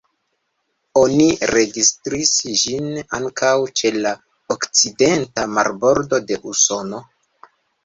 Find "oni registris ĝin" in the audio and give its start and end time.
1.01-2.89